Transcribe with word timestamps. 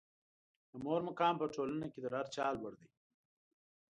د 0.71 0.73
مور 0.83 1.01
مقام 1.09 1.33
په 1.41 1.45
ټولنه 1.55 1.85
کې 1.91 1.99
تر 2.03 2.11
هر 2.17 2.25
چا 2.35 2.45
لوړ 2.59 2.73
دی. 2.81 2.89